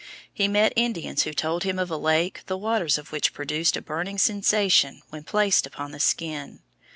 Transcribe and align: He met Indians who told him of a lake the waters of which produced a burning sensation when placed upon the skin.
He 0.33 0.47
met 0.47 0.73
Indians 0.75 1.25
who 1.25 1.31
told 1.31 1.61
him 1.63 1.77
of 1.77 1.91
a 1.91 1.95
lake 1.95 2.41
the 2.47 2.57
waters 2.57 2.97
of 2.97 3.11
which 3.11 3.33
produced 3.35 3.77
a 3.77 3.83
burning 3.83 4.17
sensation 4.17 5.03
when 5.09 5.21
placed 5.23 5.67
upon 5.67 5.91
the 5.91 5.99
skin. 5.99 6.61